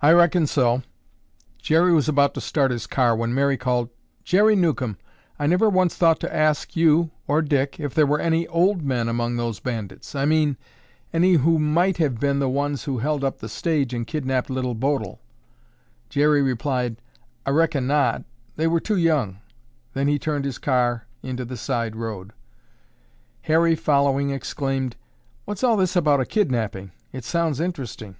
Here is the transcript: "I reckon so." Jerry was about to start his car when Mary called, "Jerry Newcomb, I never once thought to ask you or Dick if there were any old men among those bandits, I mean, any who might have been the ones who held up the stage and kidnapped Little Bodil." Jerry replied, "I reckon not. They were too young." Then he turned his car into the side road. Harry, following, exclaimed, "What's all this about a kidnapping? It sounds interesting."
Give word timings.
"I 0.00 0.12
reckon 0.12 0.46
so." 0.46 0.84
Jerry 1.60 1.92
was 1.92 2.08
about 2.08 2.32
to 2.34 2.40
start 2.40 2.70
his 2.70 2.86
car 2.86 3.16
when 3.16 3.34
Mary 3.34 3.56
called, 3.56 3.90
"Jerry 4.22 4.54
Newcomb, 4.54 4.98
I 5.36 5.48
never 5.48 5.68
once 5.68 5.96
thought 5.96 6.20
to 6.20 6.32
ask 6.32 6.76
you 6.76 7.10
or 7.26 7.42
Dick 7.42 7.80
if 7.80 7.92
there 7.92 8.06
were 8.06 8.20
any 8.20 8.46
old 8.46 8.82
men 8.82 9.08
among 9.08 9.34
those 9.34 9.58
bandits, 9.58 10.14
I 10.14 10.26
mean, 10.26 10.56
any 11.12 11.32
who 11.32 11.58
might 11.58 11.96
have 11.96 12.20
been 12.20 12.38
the 12.38 12.48
ones 12.48 12.84
who 12.84 12.98
held 12.98 13.24
up 13.24 13.38
the 13.40 13.48
stage 13.48 13.92
and 13.92 14.06
kidnapped 14.06 14.48
Little 14.48 14.76
Bodil." 14.76 15.18
Jerry 16.08 16.40
replied, 16.40 17.02
"I 17.44 17.50
reckon 17.50 17.88
not. 17.88 18.22
They 18.54 18.68
were 18.68 18.78
too 18.78 18.96
young." 18.96 19.38
Then 19.92 20.06
he 20.06 20.20
turned 20.20 20.44
his 20.44 20.58
car 20.58 21.08
into 21.20 21.44
the 21.44 21.56
side 21.56 21.96
road. 21.96 22.32
Harry, 23.42 23.74
following, 23.74 24.30
exclaimed, 24.30 24.94
"What's 25.46 25.64
all 25.64 25.76
this 25.76 25.96
about 25.96 26.20
a 26.20 26.24
kidnapping? 26.24 26.92
It 27.10 27.24
sounds 27.24 27.58
interesting." 27.58 28.14